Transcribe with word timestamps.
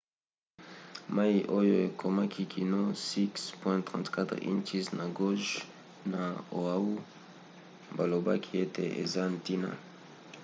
mai 1.15 1.35
oyo 1.59 1.75
ekomaki 1.87 2.43
kino 2.53 2.81
6,34 3.09 4.37
inches 4.53 4.85
na 4.97 5.05
gauge 5.17 5.51
na 6.13 6.23
oahu 6.59 6.93
balobaki 7.97 8.51
ete 8.63 8.83
eza 9.03 9.23
ntina 9.33 9.71